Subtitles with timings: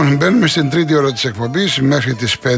[0.00, 2.56] Λοιπόν, μπαίνουμε στην τρίτη ώρα της εκπομπής μέχρι τις 5.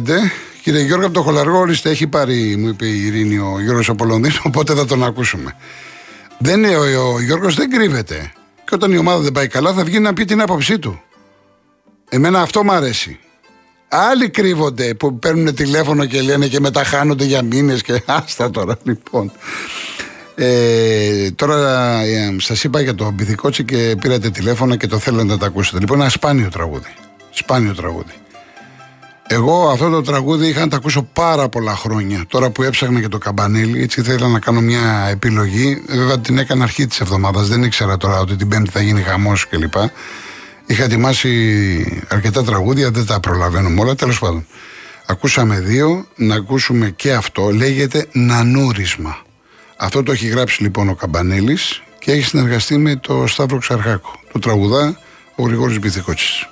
[0.63, 4.35] Κύριε Γιώργο από το Χολαργό, ορίστε, έχει πάρει, μου είπε η Ειρήνη, ο Γιώργος Απολωνδίνο,
[4.49, 5.57] οπότε θα τον ακούσουμε.
[6.39, 8.33] Δεν είναι, ο, ο Γιώργος δεν κρύβεται.
[8.65, 11.03] Και όταν η ομάδα δεν πάει καλά, θα βγει να πει την άποψή του.
[12.09, 13.19] Εμένα αυτό μου αρέσει.
[13.89, 18.77] Άλλοι κρύβονται που παίρνουν τηλέφωνο και λένε και μετά χάνονται για μήνες και άστα τώρα
[18.83, 19.33] λοιπόν.
[20.35, 25.39] Ε, τώρα ε, σας είπα για το Μπιθικότσι και πήρατε τηλέφωνο και το θέλετε να
[25.39, 25.79] τα ακούσετε.
[25.79, 26.95] Λοιπόν, ένα σπάνιο τραγούδι.
[27.33, 28.13] Σπάνιο τραγούδι.
[29.27, 32.25] Εγώ αυτό το τραγούδι είχα να το ακούσω πάρα πολλά χρόνια.
[32.29, 35.83] Τώρα που έψαχνα και το καμπανίλι, έτσι ήθελα να κάνω μια επιλογή.
[35.89, 37.49] Βέβαια την έκανα αρχή της εβδομάδας.
[37.49, 39.75] Δεν ήξερα τώρα ότι την Πέμπτη θα γίνει χαμός κλπ.
[40.67, 43.95] Είχα ετοιμάσει αρκετά τραγούδια, δεν τα προλαβαίνουμε όλα.
[43.95, 44.47] Τέλος πάντων,
[45.07, 47.51] ακούσαμε δύο, να ακούσουμε και αυτό.
[47.51, 49.17] Λέγεται Νανούρισμα.
[49.77, 54.21] Αυτό το έχει γράψει λοιπόν ο Καμπανέλης και έχει συνεργαστεί με το Σταύρο Ξαρχάκο.
[54.33, 54.99] Το τραγουδά
[55.35, 56.47] ο Γρηγόρης Μπιθικότσης.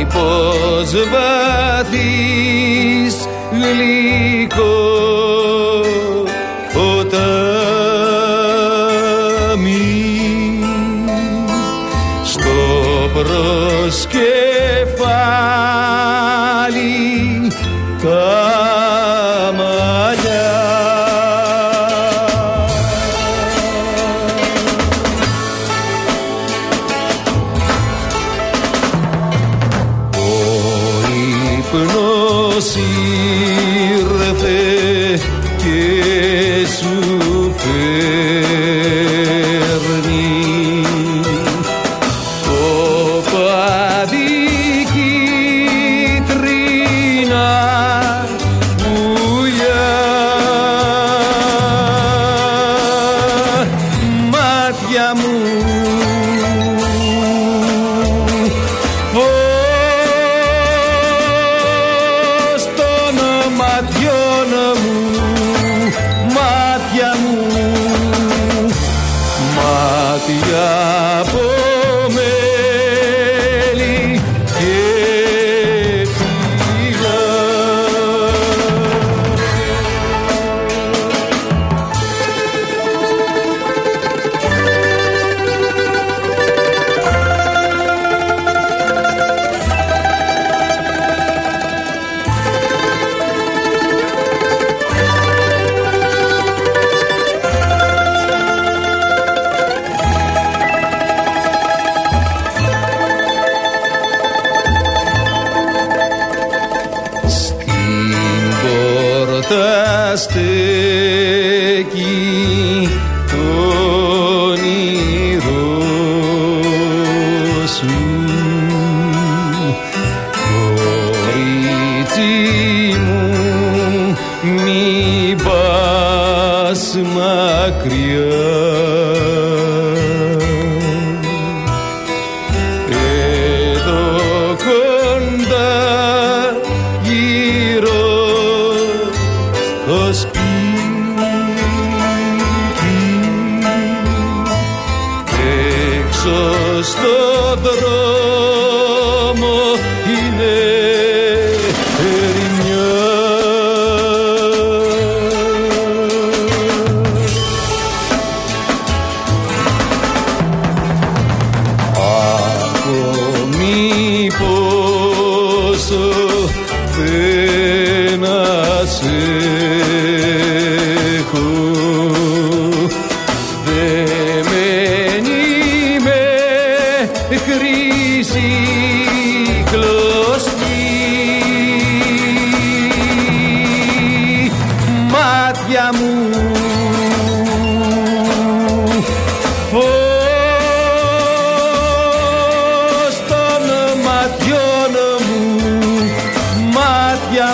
[0.00, 1.35] Υποσβάλλει
[31.75, 32.79] κρίση
[35.57, 35.94] κλωτσιά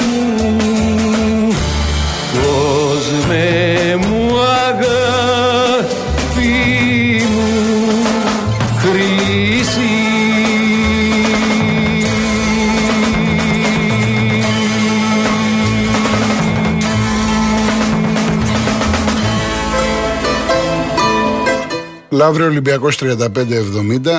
[0.06, 0.71] Μου
[22.22, 23.06] Λαύριο Ολυμπιακός 35-70.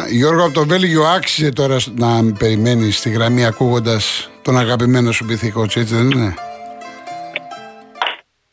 [0.09, 5.61] Γιώργο από το Βέλγιο άξιζε τώρα να περιμένει στη γραμμή ακούγοντας τον αγαπημένο σου πυθικό,
[5.63, 6.33] έτσι δεν είναι;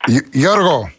[0.07, 0.91] Γι- Γιώργο,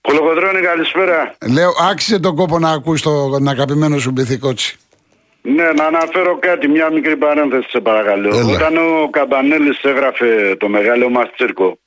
[0.00, 1.34] Κολοκοτρώνη, καλησπέρα.
[1.52, 4.76] λέω άξιζε τον κόπο να ακούσει τον αγαπημένο σου πυθικότσι.
[5.42, 8.36] Ναι, να αναφέρω κάτι, μια μικρή παρένθεση σε παρακαλώ.
[8.36, 8.52] Έλα.
[8.52, 11.78] Όταν ο Καμπανέλης έγραφε το μεγάλο μας τσίρκο,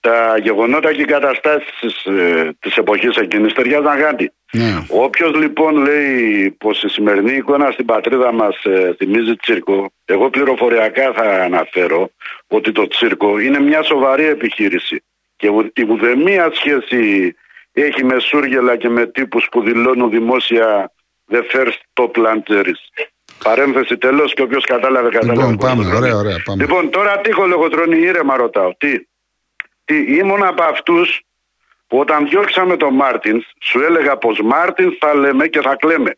[0.00, 4.32] τα γεγονότα και οι καταστάσεις ε, της εποχής εκείνης ταιριάζαν κάτι.
[4.52, 4.84] Ναι.
[4.88, 11.12] Όποιος λοιπόν λέει πως η σημερινή εικόνα στην πατρίδα μας ε, θυμίζει τσίρκο, εγώ πληροφοριακά
[11.12, 12.10] θα αναφέρω
[12.46, 15.02] ότι το τσίρκο είναι μια σοβαρή επιχείρηση
[15.36, 17.34] και ου- η ουδεμία σχέση
[17.72, 20.92] έχει με σούργελα και με τύπους που δηλώνουν δημόσια
[21.32, 23.04] the first top luncheries.
[23.44, 25.40] Παρένθεση τέλος και όποιος κατάλαβε κατάλαβε.
[25.40, 26.12] Λοιπόν, πάμε, Κολοκοτρώνη.
[26.12, 26.62] ωραία, ωραία, πάμε.
[26.62, 28.74] Λοιπόν, τώρα τι κολοκοτρώνει ήρεμα ρωτάω.
[28.78, 28.92] Τι,
[29.84, 31.20] τι ήμουν από αυτούς
[31.90, 36.16] που όταν διώξαμε τον Μάρτινς, σου έλεγα πως Μάρτινς θα λέμε και θα κλαίμε.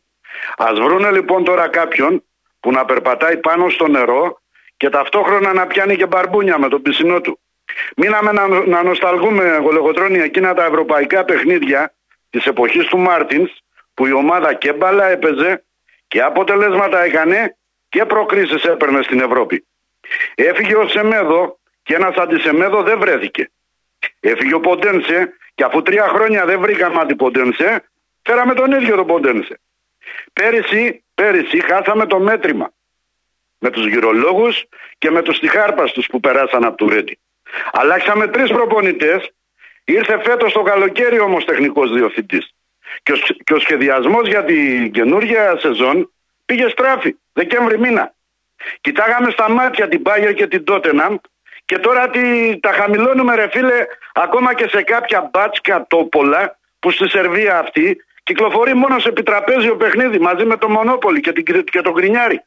[0.56, 2.24] Α βρούνε λοιπόν τώρα κάποιον
[2.60, 4.40] που να περπατάει πάνω στο νερό
[4.76, 7.38] και ταυτόχρονα να πιάνει και μπαρμπούνια με τον πισινό του.
[7.96, 11.94] Μείναμε να, να νοσταλγούμε, γολογοτρώνει, εκείνα τα ευρωπαϊκά παιχνίδια
[12.30, 13.50] της εποχής του Μάρτινς,
[13.94, 15.64] που η ομάδα και μπάλα έπαιζε
[16.08, 17.56] και αποτελέσματα έκανε
[17.88, 19.66] και προκρίσεις έπαιρνε στην Ευρώπη.
[20.34, 23.50] Έφυγε ο Σεμέδο και ένας αντισεμέδο δεν βρέθηκε.
[24.20, 27.84] Έφυγε ο Ποντένσε και αφού τρία χρόνια δεν βρήκαμε αντιποντένσε,
[28.22, 29.60] φέραμε τον ίδιο τον Ποντένσε.
[30.32, 32.72] Πέρυσι, πέρυσι χάσαμε το μέτρημα
[33.58, 34.64] με τους γυρολόγους
[34.98, 37.18] και με τους τυχάρπαστους που περάσαν από του Ρέντι.
[37.72, 39.30] Αλλάξαμε τρεις προπονητές,
[39.84, 42.54] ήρθε φέτος το καλοκαίρι όμως τεχνικός διευθυντής.
[43.02, 46.12] Και ο, σ- και ο σχεδιασμός για την καινούργια σεζόν
[46.44, 48.14] πήγε στράφη, Δεκέμβρη μήνα.
[48.80, 51.16] Κοιτάγαμε στα μάτια την Πάγια και την Τότεναμ
[51.64, 57.08] και τώρα τι, τα χαμηλώνουμε ρε φίλε ακόμα και σε κάποια μπάτσκα τόπολα που στη
[57.08, 61.80] Σερβία αυτή κυκλοφορεί μόνο σε επιτραπέζιο παιχνίδι μαζί με το Μονόπολη και, την, Κρι- και
[61.80, 62.44] τον Γκρινιάρη.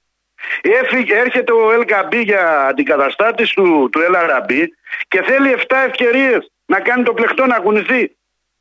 [0.61, 4.73] Έφυγε, έρχεται ο Ελκαμπή για αντικαταστάτης του, του Ελαραμπή
[5.07, 8.15] και θέλει 7 ευκαιρίες να κάνει το πλεκτό να κουνηθεί.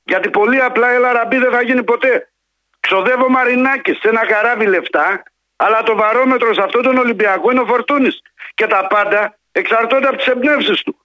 [0.05, 2.29] Γιατί πολύ απλά Ελαραμπή δεν θα γίνει ποτέ.
[2.81, 5.23] Ξοδεύω Μαρινάκης σε ένα καράβι λεφτά,
[5.57, 8.23] αλλά το βαρόμετρο σε αυτόν τον Ολυμπιακό είναι ο Φορτούνης.
[8.55, 10.97] Και τα πάντα εξαρτώνται από τις εμπνεύσεις του.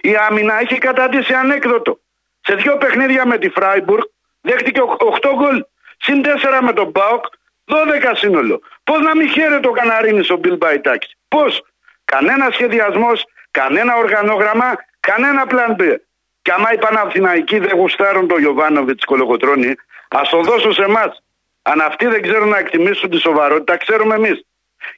[0.00, 2.00] Η άμυνα έχει καταντήσει ανέκδοτο.
[2.40, 4.02] Σε δύο παιχνίδια με τη Φράιμπουργκ
[4.40, 4.80] δέχτηκε
[5.20, 5.64] 8 γκολ.
[5.98, 7.24] Συν 4 με τον Μπάουκ,
[7.64, 8.60] 12 σύνολο.
[8.84, 11.62] Πώς να μην χαίρεται ο Καναρίνης ο Μπιλ Μπαϊτάκης; Πώς;
[12.04, 15.82] Κανένας σχεδιασμός, κανένα οργανόγραμμα, κανένα πλαν B.
[16.42, 19.74] Και άμα οι Παναθηναϊκοί δεν γουστάρουν τον Γιωβάνοβιτς Κολοκοτρώνη,
[20.08, 21.22] ας το δώσουν σε εμάς.
[21.62, 24.44] Αν αυτοί δεν ξέρουν να εκτιμήσουν τη σοβαρότητα, ξέρουμε εμείς.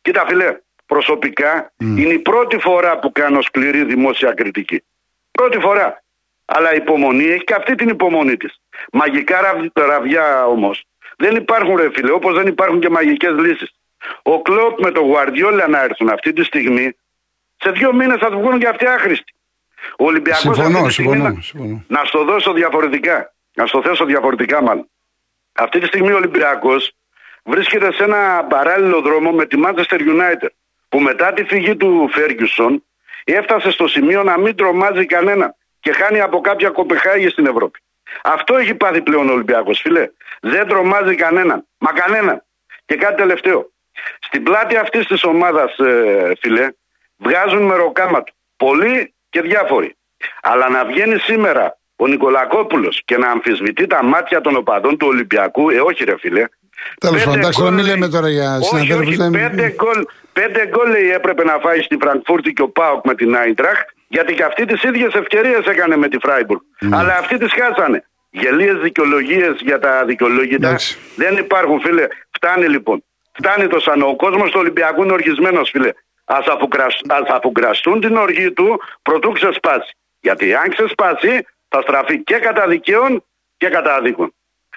[0.02, 0.56] Κοίτα, φιλέ,
[0.92, 4.82] προσωπικά είναι η πρώτη φορά που κάνω σκληρή δημόσια κριτική.
[5.30, 6.02] Πρώτη φορά.
[6.44, 8.60] Αλλά η υπομονή έχει και αυτή την υπομονή της.
[8.92, 10.84] Μαγικά ραβ- ραβιά όμως
[11.16, 13.70] δεν υπάρχουν, ρε φίλε, όπως δεν υπάρχουν και μαγικές λύσεις.
[14.22, 16.96] Ο Κλόπ με τον Γουαρδιόλα να έρθουν αυτή τη στιγμή,
[17.56, 19.32] σε δύο μήνες θα του βγουν και αυτοί άχρηστοι.
[19.98, 21.84] Ο Ολυμπιακός Συμφωνώ, αυτή τη στιγμή συμφωνώ, να- συμφωνώ.
[21.88, 23.32] να στο δώσω διαφορετικά.
[23.54, 24.88] Να στο θέσω διαφορετικά μάλλον.
[25.52, 26.92] Αυτή τη στιγμή ο Ολυμπιακός
[27.44, 30.48] βρίσκεται σε ένα παράλληλο δρόμο με τη Manchester United
[30.92, 32.84] που μετά τη φυγή του Φέργκιουσον
[33.24, 37.78] έφτασε στο σημείο να μην τρομάζει κανένα και χάνει από κάποια κοπεχάγη στην Ευρώπη.
[38.22, 40.08] Αυτό έχει πάθει πλέον ο Ολυμπιακός φίλε.
[40.40, 41.66] Δεν τρομάζει κανέναν.
[41.78, 42.44] Μα κανέναν.
[42.84, 43.70] Και κάτι τελευταίο.
[44.20, 45.76] Στην πλάτη αυτής της ομάδας,
[46.40, 46.68] φίλε,
[47.16, 48.32] βγάζουν μεροκάματο.
[48.56, 49.96] Πολλοί και διάφοροι.
[50.42, 55.70] Αλλά να βγαίνει σήμερα ο Νικολακόπουλος και να αμφισβητεί τα μάτια των οπαδών του Ολυμπιακού,
[55.70, 56.44] ε, όχι ρε φίλε.
[57.00, 57.94] Τέλος Πέντε πάντων, εντάξει, γκολ, να μην λέει.
[57.94, 61.80] λέμε τώρα για όχι, συναδέλφους, όχι, δεν- πέντε γκολ, πέντε γκολ λέει έπρεπε να φάει
[61.82, 65.96] στη Φραγκφούρτη και ο Πάοκ με την Άιντραχ, γιατί και αυτή τις ίδιες ευκαιρίες έκανε
[65.96, 66.60] με τη Φράιμπουργκ.
[66.80, 66.96] Ναι.
[66.96, 68.04] Αλλά αυτοί τις χάσανε.
[68.30, 70.98] Γελίες δικαιολογίες για τα δικαιολόγητα Εντάξει.
[71.16, 72.06] δεν υπάρχουν, φίλε.
[72.30, 73.04] Φτάνει λοιπόν.
[73.32, 75.88] Φτάνει το σαν ο κόσμος του Ολυμπιακού είναι οργισμένος, φίλε.
[76.24, 76.38] Α
[77.34, 79.96] αφουγκραστούν την οργή του προτού ξεσπάσει.
[80.20, 83.24] Γιατί αν ξεσπάσει, θα στραφεί και κατά δικαίων
[83.56, 84.34] και κατά αδίκων.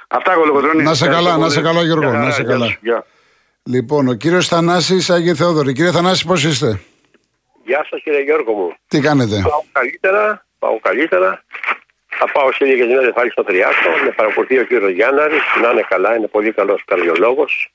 [0.07, 0.83] Αυτά εγώ Λογοτρώνη.
[0.83, 2.65] Να σε καλά, να σε καλά, Γιώργο, Γεια να χαρά, σε γεια καλά.
[2.65, 3.05] σου, γεια.
[3.63, 5.73] Λοιπόν, ο κύριος Θανάσης Άγιο Θεόδωρη.
[5.73, 6.79] Κύριε Θανάση, πώς είστε,
[7.65, 8.73] Γεια σας κύριε Γιώργο μου.
[8.87, 11.43] τι κάνετε; Πάω καλύτερα, πάω καλύτερα.
[12.17, 13.89] Θα πάω σε λίγες μέρες πάλι στο Τριάκο.
[14.05, 15.41] Με παρακολουθεί ο κύριος Γιάνναρης.
[15.61, 17.73] Να είναι καλά, είναι πολύ καλός καρδιολόγος.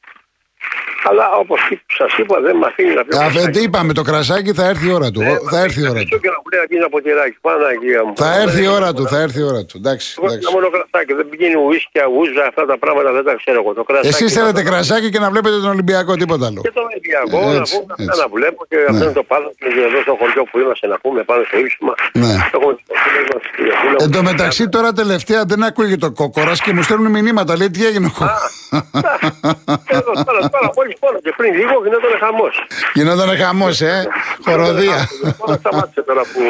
[1.09, 1.61] Αλλά όπως
[1.99, 3.21] σας είπα, δεν με αφήνει να πιω.
[3.21, 5.21] Αφέ, τι είπαμε, το κρασάκι θα έρθει η ώρα του.
[5.53, 6.19] θα έρθει η ώρα του.
[6.25, 7.37] Και να μου λέει να γίνει από τυράκι.
[7.47, 8.13] Παναγία μου.
[8.17, 9.75] Θα έρθει η ώρα του, θα έρθει η ώρα του.
[9.83, 10.09] Εντάξει.
[10.19, 10.43] Εγώ εντάξει.
[10.47, 11.13] θέλω μόνο κρασάκι.
[11.21, 13.71] Δεν πηγαίνει ουίσκια, γούζα, αυτά τα πράγματα δεν τα ξέρω εγώ.
[13.81, 14.09] Το κρασάκι.
[14.15, 16.61] Εσείς θέλετε κρασάκι και να βλέπετε τον Ολυμπιακό, τίποτα άλλο.
[16.67, 18.21] Και τον Ολυμπιακό Ε, να έτσι, πούμε αυτά έτσι.
[18.23, 21.21] να βλέπω και αυτό είναι το πάνω και εδώ στο χωριό που είμαστε να πούμε
[21.31, 21.93] πάνω στο ύψημα.
[22.23, 22.33] Ναι.
[22.57, 23.99] Έχουμε τις φίλες μας, τις φίλες μας.
[24.05, 27.53] Εν τω μεταξύ τώρα τελευταία δεν ακούγεται το κόκορας και μου στέλνουν μηνύματα.
[27.61, 28.53] Λέει τι έγινε ο κόκορας.
[29.97, 30.41] Εδώ, τώρα,
[31.01, 32.55] τώρα, μόλις πόνο και πριν λίγο γινόταν χαμός.
[32.95, 34.09] Γινόταν χαμός, ε.
[34.45, 35.09] Χοροδία.
[35.39, 36.43] Τώρα σταμάτησε τώρα που...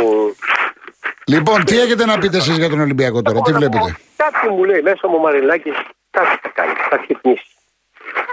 [1.26, 4.80] λοιπόν, τι έχετε να πείτε εσείς για τον Ολυμπιακό τώρα, τι βλέπετε; Κάτι μου λέει
[4.80, 5.76] μέσα μου ο Μαρινάκης,
[6.10, 7.44] κάτι θα κάνει, θα ξυπνήσει.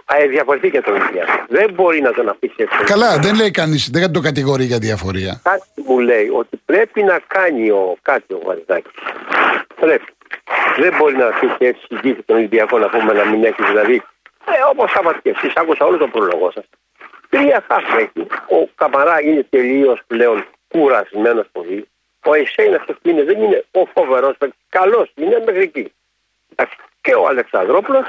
[0.06, 1.32] Α, ε, διαφορετεί και τον Ολυμπιακό.
[1.48, 2.84] Δεν μπορεί να τον αφήσει έτσι.
[2.84, 5.42] Καλά, δεν λέει κανείς, δεν το κατηγορεί για διαφορία.
[5.44, 8.92] Κάτι μου λέει ότι πρέπει να κάνει ο, κάτι ο Μαρινάκης.
[9.80, 10.12] Πρέπει.
[10.80, 14.04] Δεν μπορεί να αφήσει έτσι συζήτηση τον Ολυμπιακό να πούμε να μην έχει δηλαδή.
[14.52, 16.62] Ε, όπω είπατε και εσεί, άκουσα όλο τον πρόλογο σα.
[17.38, 18.28] Τρία χάφη έχει.
[18.58, 21.88] Ο Καμαρά είναι τελείω πλέον κουρασμένο πολύ.
[22.26, 24.36] Ο Εσέιν αυτό που είναι δεν είναι ο φοβερό
[24.70, 25.92] Καλό είναι μέχρι εκεί.
[26.56, 26.78] Εντάξει.
[27.02, 28.06] Και ο Αλεξανδρόπουλο,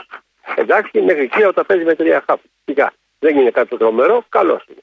[0.55, 2.49] εντάξει, μέχρι εκεί όταν παίζει με τρία χάφη.
[2.65, 2.93] Σιγά.
[3.19, 4.81] Δεν είναι κάτι το τρομερό, καλό είναι.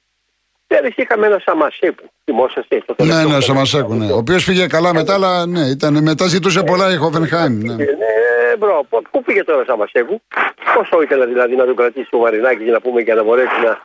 [0.68, 2.04] Πέρυσι είχαμε ένα Σαμασέκου.
[2.26, 2.80] Θυμόσαστε.
[2.84, 3.46] στο Ναι, τελευταίο ναι, ο παιχνίδι.
[3.46, 4.12] Σαμασέκου, ναι.
[4.12, 7.58] Ο οποίο πήγε καλά μετά, αλλά ναι, ήταν, μετά ζητούσε πολλά η Χόφενχάιμ.
[7.58, 7.74] Ναι.
[7.74, 8.14] Ε, Ναι,
[8.58, 10.22] μπρο, πο- πού πήγε τώρα ο Σαμασέκου,
[10.76, 13.82] πόσο ήθελε δηλαδή να τον κρατήσει ο Μαρινάκη για να πούμε και να μπορέσει να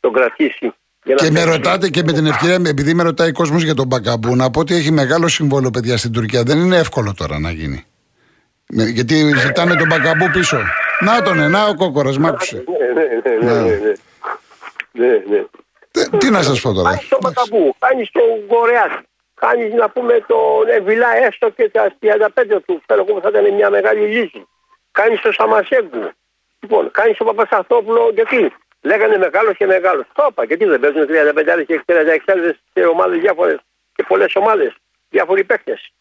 [0.00, 0.72] τον κρατήσει.
[1.04, 1.48] για να Και με παίξει.
[1.56, 4.74] ρωτάτε και με την ευκαιρία, επειδή με ρωτάει κόσμος για τον Μπακαμπού, να πω ότι
[4.74, 6.42] έχει μεγάλο συμβόλαιο παιδιά στην Τουρκία.
[6.42, 7.84] Δεν είναι εύκολο τώρα να γίνει.
[8.68, 10.58] Με- Γιατί ζητάνε τον Μπακαμπού πίσω.
[11.00, 12.64] Να τον, ε, να ο κόκορα, μ' άκουσε.
[12.66, 13.06] Ναι, ναι,
[13.44, 13.92] ναι, ναι, ναι, ναι.
[14.92, 15.44] Ναι, ναι.
[15.90, 16.88] Τε- Τι να σας πω τώρα.
[16.88, 19.06] Κάνει το Μακαμπού, κάνεις τον Κορεάτη.
[19.46, 22.82] Κάνεις να πούμε τον Εβιλά έστω και τα 35 του.
[22.86, 24.46] Θέλω εγώ θα ήταν μια μεγάλη λύση.
[24.92, 26.10] Κάνεις τον Σαμασέγκου.
[26.60, 30.04] Λοιπόν, κάνεις τον Παπασταθόπουλο γιατί λέγανε μεγάλος και μεγάλος.
[30.12, 33.58] Το είπα, γιατί δεν παίζουν 35 και 36 σε ομάδες διάφορες
[33.94, 34.74] και πολλές ομάδες.
[35.08, 35.92] Διάφοροι παίκτες.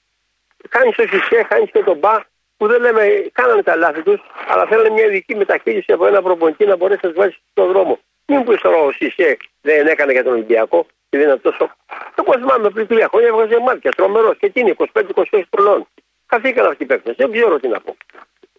[0.69, 2.19] Κάνεις το Σισε, κάνεις και τον Μπα
[2.57, 6.65] που δεν λέμε, κάνανε τα λάθη τους, αλλά θέλουν μια ειδική μεταχείριση από ένα προπονητή
[6.65, 7.99] να μπορέσει να τους βάλει στον δρόμο.
[8.31, 11.71] Μην που τώρα ο Σισε δεν έκανε για τον Ολυμπιακό και δεν είναι τόσο.
[12.15, 15.87] Εγώ θυμάμαι πριν τρία χρόνια έβγαζε μάτια, τρομερός και τι είναι 25-26 χρονών.
[16.25, 17.15] Καθήκαν αυτοί οι παίκτες.
[17.15, 17.95] Δεν ξέρω τι να πω.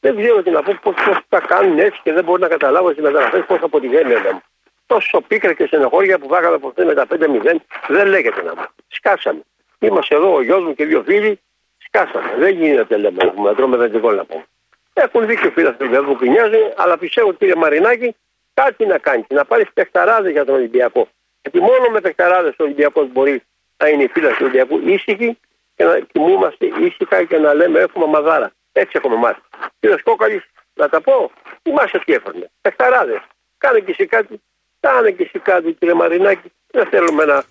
[0.01, 0.95] Δεν ξέρω τι να πω, πώ
[1.29, 4.43] τα κάνουν έτσι και δεν μπορεί να καταλάβω τις μεταγραφές πώς αποτυχαίνει ένα μου.
[4.87, 7.55] Τόσο πίκρα και στενοχώρια που βάγαμε από αυτέ με τα 5-0
[7.89, 8.65] δεν λέγεται να μου.
[8.89, 9.41] Σκάσαμε.
[9.79, 11.41] Είμαστε εδώ ο γιος μου και δύο φίλοι,
[11.79, 12.35] σκάσαμε.
[12.39, 14.45] Δεν γίνεται λέμε να τρώμε δεντικό να πούμε.
[14.93, 18.15] Έχουν δίκιο φίλοι αυτοί που πεινιάζουν, αλλά πιστεύω κύριε Μαρινάκη
[18.63, 19.27] κάτι να κάνεις.
[19.29, 21.09] Να πάρεις παιχταράδε για τον Ολυμπιακό.
[21.43, 23.43] Γιατί μόνο με παιχταράδε ο Ολυμπιακός μπορεί
[23.77, 25.39] να είναι η φύλλα του Ολυμπιακού ήσυχη
[25.77, 28.53] και να κοιμούμαστε ήσυχα και να λέμε έχουμε μαδάρα.
[28.73, 29.41] Έτσι έχουμε μάθει.
[29.81, 30.43] Κύριε Κόκαλη,
[30.75, 31.31] να τα πω,
[31.63, 32.51] θυμάσαι τι έφερνε.
[32.61, 33.23] Παιχταράδε.
[33.59, 34.41] Κάνε και εσύ κάτι.
[34.81, 36.53] Κάνε και εσύ κάτι, κύριε Μαρινάκη.
[36.71, 37.43] Δεν θέλουμε να,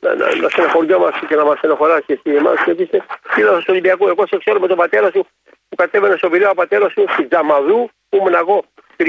[0.00, 2.62] να, να, να στενοχωριόμαστε και να μας στενοχωράσει εσύ εμάς.
[2.64, 4.08] Γιατί είσαι φίλος του Ολυμπιακού.
[4.08, 5.26] Εγώ σε ξέρω με τον πατέρα σου
[5.68, 8.64] που κατέβαινε στο βιλέο ο πατέρας σου στην Τζαμαδού που ήμουν εγώ.
[8.96, 9.04] 30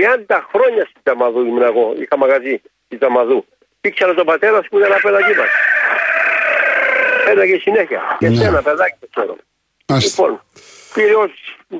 [0.52, 1.86] χρόνια στην Τζαμαδού ήμουν εγώ.
[2.02, 3.46] Είχα μαγαζί στην Τζαμαδού.
[3.82, 5.50] Ήξερα τον πατέρα σου που ήταν απέναντί μας.
[7.30, 8.02] Έλεγε συνέχεια.
[8.20, 8.36] Και Ναι.
[8.42, 9.36] εσένα, παιδάκι, το ξέρω.
[9.88, 10.22] Μάλιστα.
[10.24, 10.42] Λοιπόν,
[10.94, 11.30] κύριο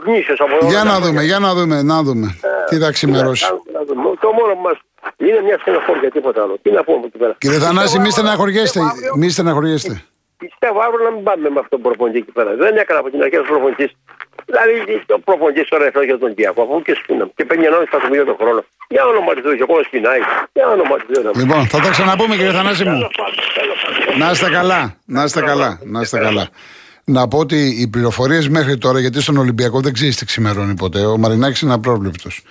[0.06, 1.08] γνήσιο από όλα Για τα να χρόνια.
[1.08, 2.28] δούμε, για να δούμε, να δούμε.
[2.70, 3.46] Τι θα ξημερώσει.
[3.46, 4.16] Τι να κάνουμε, να δούμε.
[4.20, 4.72] Το μόνο μα
[5.28, 6.58] είναι μια στενοχώρια, τίποτα άλλο.
[6.62, 7.36] Τι να πούμε από εκεί πέρα.
[7.38, 8.80] Κύριε Θανάση, μη στεναχωριέστε.
[8.80, 10.04] Πιστεύω αύριο- Μη στεναχωριέστε.
[10.44, 12.50] Πιστεύω αύριο να μην πάμε με αυτόν τον προπονητή εκεί πέρα.
[12.64, 13.92] Δεν έκανα από την αρχή ο προπονητής.
[14.50, 14.74] Δηλαδή
[15.18, 16.62] ο προπονητής τώρα έφερε για τον Κιακό.
[16.66, 17.32] Αφού και σπίναμε.
[17.36, 18.62] Και παίρνει 1,5 εκατομμύριο το χρόνο.
[18.94, 20.22] Για όνομα του Θεού, και ο κόσμο σπινάει.
[20.56, 21.24] Για όνομα του Θεού.
[21.26, 21.44] να πούμε.
[21.44, 22.98] Λοιπόν, θα τα ξαναπούμε κύριε Θανάση μου.
[23.00, 24.20] Τέλος πάντων, τέλος πάντων.
[24.22, 24.82] Να είστε καλά,
[25.16, 26.46] να είστε καλά, να είστε καλά.
[27.08, 31.06] Να πω ότι οι πληροφορίες μέχρι τώρα, γιατί στον Ολυμπιακό δεν ξέρεις τι ξημερώνει ποτέ,
[31.06, 32.44] ο Μαρινάκης είναι απρόβλεπτος.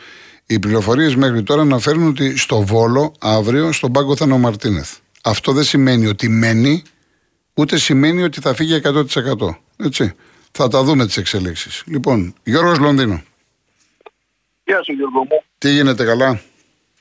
[0.47, 4.97] Οι πληροφορίες μέχρι τώρα αναφέρουν ότι στο Βόλο αύριο στον πάγκο θα είναι ο Μαρτίνεθ.
[5.25, 6.83] Αυτό δεν σημαίνει ότι μένει,
[7.55, 9.05] ούτε σημαίνει ότι θα φύγει 100%.
[9.77, 10.15] Έτσι.
[10.53, 11.83] Θα τα δούμε τις εξελίξεις.
[11.87, 13.23] Λοιπόν, Γιώργος Λονδίνο.
[14.65, 15.43] Γεια σου Γιώργο μου.
[15.59, 16.41] Τι γίνεται καλά;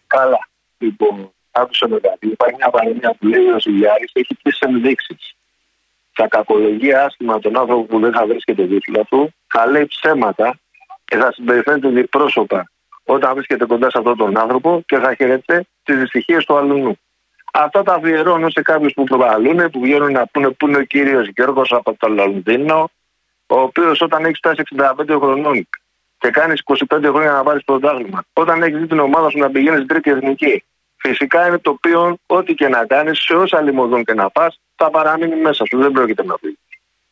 [0.07, 0.48] Καλά.
[0.77, 2.27] Λοιπόν, άκουσα με κάτι.
[2.27, 5.36] Υπάρχει μια παροιμία που λέει ο Σιλιάρης έχει τρει ενδείξεις.
[6.13, 10.60] Θα κακολογεί άσχημα τον άνθρωπο που δεν θα βρίσκεται δίπλα του, θα λέει ψέματα
[11.05, 12.72] και θα συμπεριφέρεται διπρόσωπα
[13.03, 16.98] όταν βρίσκεται κοντά σε αυτόν τον άνθρωπο και θα χαιρετεί τις δυστυχίες του αλλού.
[17.55, 21.27] Αυτά τα αφιερώνω σε κάποιους που προβάλλουν, που βγαίνουν να πούνε πού είναι ο κύριος
[21.36, 22.89] Γιώργος από το Λονδίνο,
[23.48, 25.67] ο οποίος όταν έχεις φτάσει 65 χρονών
[26.17, 29.75] και κάνεις 25 χρόνια να πάρεις πρωτάθλημα, όταν έχεις δει την ομάδα σου να πηγαίνει
[29.75, 30.63] στην τρίτη εθνική,
[30.98, 34.89] φυσικά είναι το οποίο ό,τι και να κάνεις, σε όσα λιμωδών και να πας, θα
[34.89, 35.77] παραμείνει μέσα σου.
[35.77, 36.57] Δεν πρόκειται να φύγει.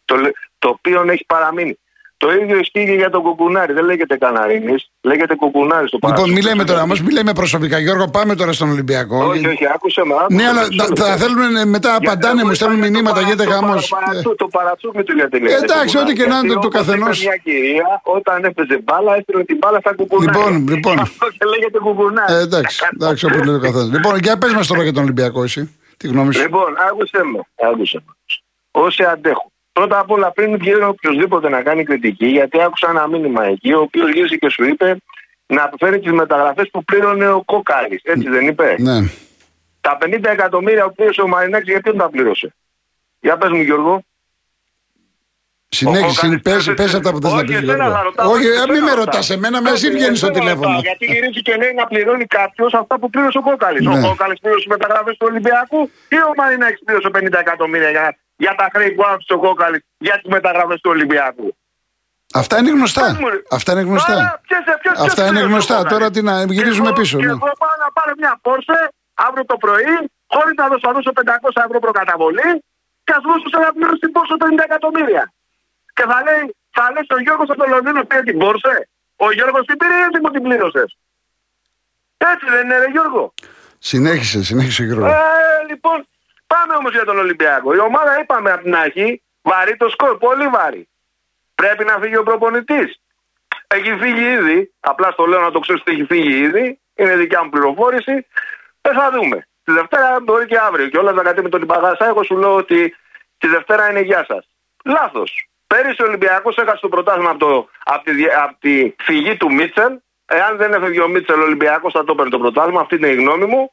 [0.06, 1.80] Το, λε- το οποίο έχει παραμείνει.
[2.24, 3.74] Το ίδιο ισχύει και για τον Κουκουνάρη.
[3.74, 6.34] Δεν λέγεται Καναρίνη, λέγεται Κουκουνάρη στο Λοιπόν, παράσιτο.
[6.36, 7.78] μην λέμε τώρα, όμως μην λέμε προσωπικά.
[7.80, 9.18] Γιώργο, πάμε τώρα στον Ολυμπιακό.
[9.26, 10.14] Όχι, όχι, άκουσε με.
[10.22, 11.04] άκουσε Ναι, με, αλλά μισό θα, λεπτό.
[11.06, 13.44] θα θέλουν ε, μετά Γιατί απαντάνε, εγώ μου στέλνουν είπα για το μηνύματα, παρα- γίνεται
[13.44, 13.74] το χαμό.
[13.74, 16.10] παρα- παρατσού- Το παρατσούκι του γιατί λέγεται Εντάξει, κουκουνάρι.
[16.12, 17.16] ό,τι και να είναι Γιατί του όπως καθενός.
[17.18, 17.88] είπε Μια κυρία,
[18.18, 20.32] όταν έπαιζε μπάλα, έστειλε την μπάλα στα κουκουνάρια.
[20.34, 20.96] Λοιπόν, λοιπόν.
[21.06, 22.34] Αυτό και λέγεται κουκουνάρι.
[22.34, 23.88] Ε, εντάξει, εντάξει, όπω λέει ο καθένα.
[23.96, 25.62] Λοιπόν, για πες μας τώρα για τον Ολυμπιακό, εσύ.
[26.00, 26.42] Τι γνώμη σου.
[26.46, 27.40] Λοιπόν, άκουσε με.
[27.70, 28.12] Άκουσε με.
[28.86, 29.51] Όσοι αντέχουν.
[29.74, 33.80] Πρώτα απ' όλα, πριν βγει οποιοδήποτε να κάνει κριτική, γιατί άκουσα ένα μήνυμα εκεί, ο
[33.82, 34.98] οποίος γύρισε και σου είπε
[35.46, 38.02] να φέρει τις μεταγραφές που πλήρωνε ο Κόκαλης.
[38.04, 39.00] Έτσι δεν είπε; Ναι.
[39.82, 42.54] Τα 50 εκατομμύρια που πλήρωσε ο Μαρινάκης, γιατί δεν τα πλήρωσε;
[43.20, 44.04] Για πες μου, Γιώργο.
[45.74, 47.92] Συνέχισε, Κόκαλης πες, πλήρωσε- πες αυτά που θες να Όχι, πεις εσένα Γιώργο.
[47.96, 49.06] θα ρωτάω, Όχι, εσένα ε, μην με ρωτάω.
[49.06, 50.68] ρωτάς εμένα, με εσύ Όχι, βγαίνεις στο εσένα τηλέφωνο.
[50.76, 53.82] ρωτάω, Γιατί γυρίζει και λέει να πληρώνει κάποιος αυτά που πλήρωσε ο Κόκαλης.
[53.86, 53.98] Ναι.
[54.00, 55.80] Ο Κόκαλης πλήρωσε μεταγραφές του Ολυμπιακού
[56.16, 60.16] ή ο Μαρινάκης πλήρωσε 50 εκατομμύρια για, για τα χρέη που άφησε ο Κόκαλη για
[60.22, 61.48] τις μεταγραφές του Ολυμπιακού.
[62.42, 63.02] Αυτά είναι γνωστά.
[63.08, 63.40] Πες μου, ρε.
[63.58, 64.16] Αυτά είναι Άρα, γνωστά.
[64.48, 65.76] ποιος- ποιος- ποιος Αυτά είναι πλήρωσε ο γνωστά.
[65.78, 65.92] Κόκαλης.
[65.94, 67.16] Τώρα τι να γυρίζουμε Και εγώ- πίσω.
[67.22, 67.36] Και ναι.
[67.38, 68.80] εγώ πάω να πάρω μια Porsche
[69.28, 69.94] αύριο το πρωί,
[70.34, 72.50] χωρίς να δώσω, θα δώσω 500 ευρώ προκαταβολή
[73.06, 75.24] και ας δώσω σε ένα πλήρως στην Porsche 50 εκατομμύρια.
[75.98, 76.44] Και θα λέει,
[76.78, 78.76] θα λέει στον Γιώργο στο Λονδίνο πήρε την Porsche.
[79.26, 80.90] Ο Γιώργος την πήρε ή εσύ μου την πλήρωσες;
[82.32, 83.24] Έτσι δεν είναι, ρε Γιώργο.
[83.92, 85.06] Συνέχισε, συνέχισε Γιώργο.
[85.06, 85.20] Ε,
[85.72, 85.98] λοιπόν,
[86.54, 87.74] πάμε όμως για τον Ολυμπιακό.
[87.74, 90.88] Η ομάδα είπαμε από την αρχή, βαρύ το σκορ, πολύ βαρύ.
[91.56, 92.90] Πρέπει να φύγει ο προπονητής.
[93.68, 94.72] Έχει φύγει ήδη.
[94.80, 96.80] Απλά στο λέω να το ξέρει ότι έχει φύγει ήδη.
[96.96, 98.26] Είναι δικιά μου πληροφόρηση.
[98.82, 99.48] Ε, θα δούμε.
[99.64, 100.88] Τη Δευτέρα μπορεί και αύριο.
[100.88, 102.06] Και όλα τα κάτι με τον Ιμπαγάσα.
[102.08, 102.96] Εγώ σου λέω ότι
[103.38, 104.48] τη Δευτέρα είναι γεια σας.
[104.86, 105.48] Λάθος.
[105.68, 109.54] Πέρυσι ο Ολυμπιακός έχασε το πρωτάθλημα από, το, από, τη, δια- από τη φυγή του
[109.54, 109.94] Μίτσελ.
[110.26, 112.82] Εάν δεν έφευγε ο Μίτσελ, ο Ολυμπιακός θα το παίρνει το πρωτάθλημα.
[112.82, 113.70] Αυτή είναι η γνώμη μου.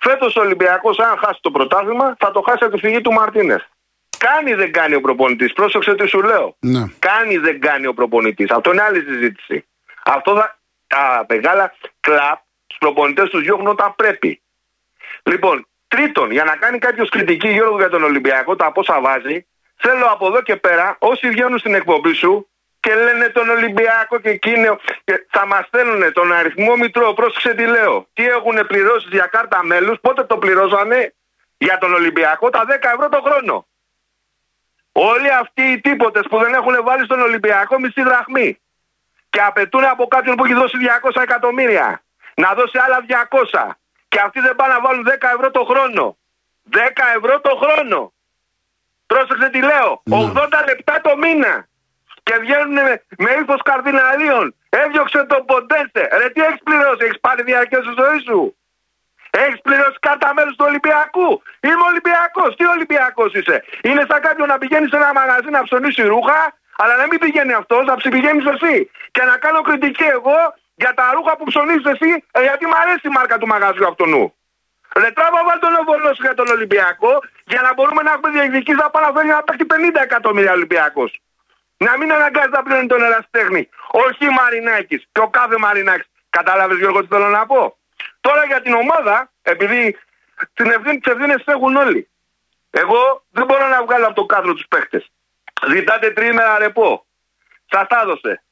[0.00, 3.68] Φέτος ο Ολυμπιακός, αν χάσει το πρωτάθλημα, θα το χάσει από τη φυγή του Μαρτίνες.
[4.18, 5.52] Κάνει δεν κάνει ο προπονητής.
[5.52, 6.56] Πρόσεξε τι σου λέω.
[6.60, 6.84] Ναι.
[6.98, 8.50] Κάνει δεν κάνει ο προπονητής.
[8.50, 9.66] Αυτό είναι άλλη συζήτηση.
[10.04, 10.58] Αυτό θα.
[10.86, 14.42] Τα μεγάλα κλαπ τους προπονητές τους διώχνουν όταν πρέπει.
[15.22, 20.06] Λοιπόν, τρίτον, για να κάνει κάποιος κριτική Γιώργο για τον Ολυμπιακό, τα πόσα βάζει, θέλω
[20.06, 22.49] από εδώ και πέρα, όσοι βγαίνουν στην εκπομπή σου
[22.80, 27.66] και λένε τον Ολυμπιακό και εκείνο, και θα μας στέλνουν τον αριθμό μητρό, πρόσεξε τι
[27.66, 28.06] λέω.
[28.12, 31.14] Τι έχουν πληρώσει για κάρτα μέλους, πότε το πληρώσανε
[31.58, 33.66] για τον Ολυμπιακό, τα 10 ευρώ το χρόνο.
[34.92, 38.58] Όλοι αυτοί οι τίποτες που δεν έχουν βάλει στον Ολυμπιακό μισή δραχμή
[39.30, 40.76] και απαιτούν από κάποιον που έχει δώσει
[41.12, 42.02] 200 εκατομμύρια
[42.34, 43.04] να δώσει άλλα
[43.52, 43.70] 200
[44.08, 46.16] και αυτοί δεν πάνε να βάλουν 10 ευρώ το χρόνο.
[46.72, 46.76] 10
[47.16, 48.12] ευρώ το χρόνο.
[49.06, 50.02] Πρόσεξε τι λέω.
[50.04, 50.32] Ναι.
[50.34, 51.68] 80 λεπτά το μήνα.
[52.30, 54.46] Και βγαίνουν με, με ύφος καρδιναλίων.
[54.82, 56.02] Έδιωξε τον Ποντένσε.
[56.20, 58.38] Ρε τι έχεις πληρώσει, έχεις πάρει διαρκεία στη ζωή σου;
[59.44, 61.28] Έχεις πληρώσει κάρτα μέλου του Ολυμπιακού.
[61.66, 62.50] Είμαι Ολυμπιακός.
[62.56, 63.56] Τι Ολυμπιακός είσαι;
[63.88, 66.40] Είναι σαν κάποιον να πηγαίνει σε ένα μαγαζί να ψωνίσει ρούχα,
[66.80, 68.90] αλλά να μην πηγαίνει αυτός, να πηγαίνει εσύ.
[69.14, 70.38] Και να κάνω κριτική εγώ
[70.82, 74.06] για τα ρούχα που ψωνίζεις εσύ, ε, γιατί μου αρέσει η μάρκα του μαγαζιού αυτού.
[75.00, 77.12] Ρε τράβα βάλ τον Οβολός για τον Ολυμπιακό,
[77.52, 81.10] για να μπορούμε να έχουμε διεκδικήσει να πάει να φέρει να παίξει 50 εκατομμύρια Ολυμπιακός.
[81.84, 83.68] Να μην αναγκάζει να πληρώνει τον εραστέχνη.
[83.90, 86.08] Όχι Μαρινάκης και ο κάθε Μαρινάκης.
[86.30, 87.76] Κατάλαβες Γιώργο τι θέλω να πω;
[88.20, 89.98] Τώρα για την ομάδα, επειδή
[90.54, 92.08] την ευθύνη τις ευθύνες έχουν όλοι.
[92.70, 95.10] Εγώ δεν μπορώ να βγάλω από το κάδρο τους παίχτες.
[95.68, 97.06] Ζητάτε τρίμερα ρεπό.
[97.70, 98.42] Σας τα έδωσε.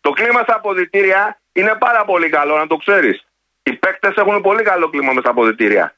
[0.00, 3.26] Το κλίμα στα αποδητήρια είναι πάρα πολύ καλό, να το ξέρεις.
[3.62, 5.96] Οι παίκτε έχουν πολύ καλό κλίμα μες στα αποδητήρια.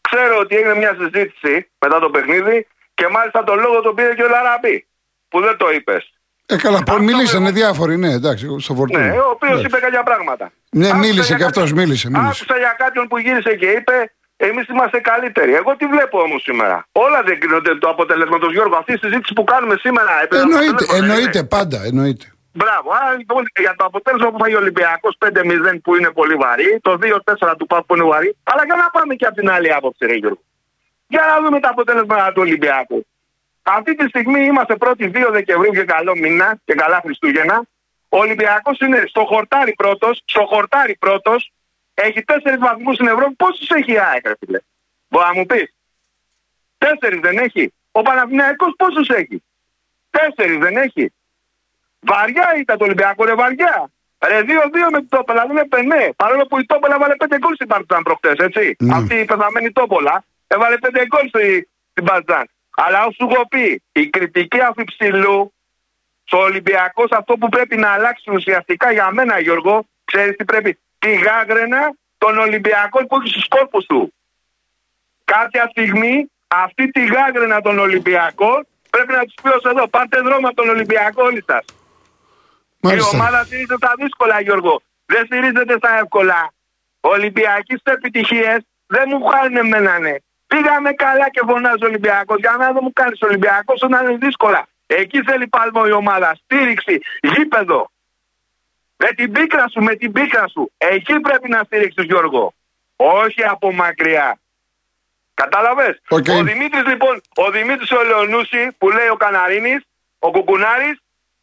[0.00, 4.22] Ξέρω ότι έγινε μια συζήτηση μετά το παιχνίδι και μάλιστα το λόγο τον πήρε και
[4.22, 4.86] ο Λαραμπή.
[5.34, 6.02] Που δεν το είπες.
[6.46, 8.98] Ε, καλά, Αυτό μιλήσανε εγώ- διάφοροι, ναι, εντάξει, στο φορτίο.
[8.98, 10.44] Ναι, ο οποίος είπε κάποια πράγματα.
[10.70, 12.26] Ναι, Άκουσα μίλησε για και κάποιον- αυτός, μίλησε, μίλησε.
[12.42, 13.96] Άκουσα για κάποιον που γύρισε και είπε
[14.36, 15.52] Εμείς είμαστε καλύτεροι.
[15.60, 16.76] Εγώ τι βλέπω όμως σήμερα.
[16.92, 18.76] Όλα δεν κρίνονται το αποτέλεσμα του Γιώργου.
[18.76, 20.12] Αυτή η συζήτηση που κάνουμε σήμερα.
[20.22, 21.46] επί το Εννοείται, αποτέλεσμα δεν εννοείται είναι.
[21.56, 22.26] πάντα, εννοείται.
[22.52, 22.88] Μπράβο.
[23.00, 26.92] Άρα λοιπόν για το αποτέλεσμα που φάει ο Ολυμπιακός 5-0 που είναι πολύ βαρύ, το
[27.02, 28.30] 2-4 του Παπ που είναι βαρύ.
[28.50, 30.42] Αλλά για να πάμε και από την άλλη άποψη, ρε Γιώργο.
[31.12, 32.98] Για να δούμε τα αποτέλεσματα του Ολυμπιακού.
[33.66, 37.62] Αυτή τη στιγμή είμαστε 1η 2 Δεκεμβρίου και καλό μήνα και καλά Χριστούγεννα.
[38.08, 41.52] Ο Ολυμπιακός είναι στο χορτάρι πρώτος, στο χορτάρι πρώτος,
[41.94, 43.34] έχει 4 βαθμούς στην Ευρώπη.
[43.34, 44.58] Πόσους έχει η ΑΕΚ, ρε φίλε;
[45.08, 45.74] Μπορεί να μου πεις;
[46.78, 47.72] Τέσσερις δεν έχει.
[47.92, 49.42] Ο Παναθηναϊκός πόσους έχει;
[50.10, 51.12] Τέσσερις δεν έχει.
[52.00, 53.90] Βαριά ήταν το Ολυμπιακό, ρε βαριά.
[54.26, 56.12] Ρε 2-2 με την Τόπολα, δεν είναι πενέ.
[56.16, 58.76] Παρόλο που η Τόπολα βάλε 5 γκολ στην Παρτιζάν προχτές, έτσι.
[58.78, 58.94] Ναι.
[58.94, 62.48] Αυτή η πεθαμένη Τόπολα έβαλε 5 γκολ στη- στην Παρτιζάν.
[62.74, 65.52] Αλλά όσο σου έχω πει, η κριτική αφιψηλού
[66.24, 71.14] στο Ολυμπιακός, αυτό που πρέπει να αλλάξει ουσιαστικά για μένα, Γιώργο, ξέρεις τι πρέπει; Τη
[71.14, 74.14] γάγρενα των Ολυμπιακών που έχει στους κόρπου του.
[75.24, 79.88] Κάποια στιγμή αυτή τη γάγρενα των Ολυμπιακών πρέπει να τους πει ως εδώ.
[79.88, 81.64] Πάρτε δρόμο από τον Ολυμπιακό όλοι σας.
[82.80, 83.16] Μάλιστα.
[83.16, 84.82] Η ομάδα στηρίζεται στα δύσκολα, Γιώργο.
[85.06, 86.52] Δεν στηρίζεται στα εύκολα.
[87.00, 90.14] Ολυμπιακοί στι επιτυχίες δεν μου χάνουν εμένα, ναι.
[90.54, 92.38] Πήγαμε καλά και φωνάζει Ολυμπιακός.
[92.38, 94.66] Για μένα δεν μου κάνεις Ολυμπιακός όταν είναι δύσκολα.
[94.86, 96.36] Εκεί θέλει πάλμο η ομάδα.
[96.42, 97.90] Στήριξη, γήπεδο.
[98.96, 100.72] Με την πίκρα σου, με την πίκρα σου.
[100.78, 102.54] Εκεί πρέπει να στηρίξει Γιώργο.
[102.96, 104.38] Όχι από μακριά.
[105.34, 106.00] Κατάλαβες.
[106.08, 106.26] Οκ.
[106.28, 109.82] Ο Δημήτρης λοιπόν, ο Δημήτρης ο Λεωνούση που λέει ο Καναρίνης,
[110.18, 110.98] ο Κουκουνάρης,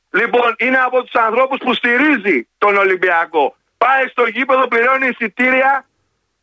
[0.09, 3.55] λοιπόν είναι από τους ανθρώπους που στηρίζει τον Ολυμπιακό.
[3.77, 5.85] Πάει στο γήπεδο, πληρώνει εισιτήρια,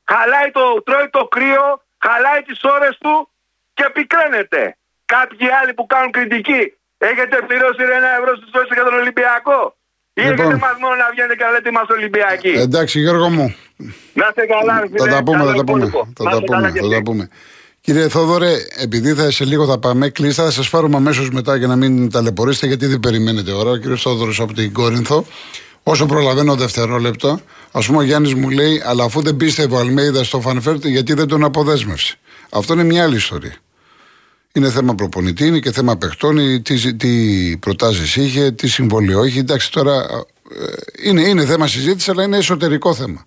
[0.04, 3.14] χαλάει το, τρώει το κρύο, χαλάει τις ώρες του
[3.78, 4.62] και πικραίνεται.
[5.14, 6.62] Κάποιοι άλλοι που κάνουν κριτική,
[7.10, 9.60] έχετε πληρώσει ρε, ένα ευρώ στους δώσει για τον Ολυμπιακό;
[10.12, 10.32] Ή Λοιπόν.
[10.34, 13.46] έχετε μας μόνο να βγαίνετε και να λέτε είμαστε Ολυμπιακοί; Εντάξει, Γιώργο μου.
[14.20, 15.10] να είστε καλά, ρε Θα φίλε.
[15.16, 15.84] τα πούμε, Καλό θα τα πούμε.
[15.86, 16.00] υπόλοιπο.
[16.16, 17.08] Θα Να τα είστε καλά πούμε, και θα τα εσείς.
[17.08, 17.24] πούμε.
[17.80, 18.52] Κύριε Θόδωρε,
[18.86, 22.10] επειδή θα σε λίγο θα πάμε κλείστα, θα σας πάρουμε αμέσως μετά για να μην
[22.10, 23.70] ταλαιπωρήσετε, γιατί δεν περιμένετε ώρα.
[23.70, 25.24] Ο κύριος Θόδωρος από την Κόρινθο.
[25.82, 27.40] Όσο προλαβαίνω δευτερόλεπτο,
[27.72, 31.14] ας πούμε ο Γιάννης μου λέει, αλλά αφού δεν πίστευε ο Αλμέιδας στο Φανφέρτ, γιατί
[31.14, 32.18] δεν τον αποδέσμευσε.
[32.50, 33.54] Αυτό είναι μια άλλη ιστορία.
[34.52, 39.40] Είναι θέμα προπονητή, είναι και θέμα παιχτών, ή τι, τι προτάσεις είχε, τι συμβολίο είχε.
[39.40, 39.94] Εντάξει, τώρα
[41.04, 43.26] ε, είναι, είναι θέμα συζήτησης, αλλά είναι εσωτερικό θέμα.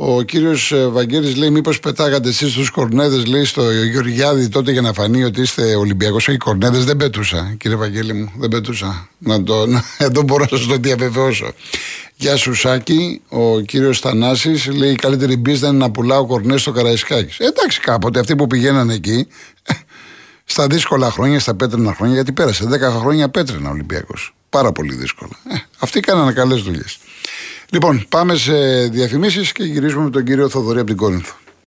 [0.00, 4.92] Ο κύριος Βαγγέλης λέει: Μήπως πετάγατε εσείς τους κορνέδες, λέει στο Γεωργιάδη τότε για να
[4.92, 6.28] φανεί ότι είστε Ολυμπιακός.
[6.28, 9.08] Όχι, οι κορνέδες δεν πετούσα, κύριε Βαγγέλη μου, δεν πετούσα.
[9.18, 11.52] Να το, να, εδώ μπορώ να σας το διαβεβαιώσω.
[12.20, 13.22] Γεια σου, Σάκη.
[13.28, 17.42] Ο κύριος Θανάσης λέει: Η καλύτερη μπίζα είναι να πουλάω κορνές στο Καραϊσκάκι.
[17.42, 19.26] Ε, εντάξει, κάποτε αυτοί που πηγαίνανε εκεί,
[20.44, 24.34] στα δύσκολα χρόνια, στα πέτρινα χρόνια, γιατί πέρασε 10 χρόνια πέτρινα Ολυμπιακός.
[24.50, 25.30] Πάρα πολύ δύσκολα.
[25.50, 26.98] Ε, αυτοί κάνανε καλές δουλειές.
[27.70, 31.34] Λοιπόν, πάμε σε διαφημίσεις και γυρίζουμε με τον κύριο Θοδωρή από την Κόρινθο.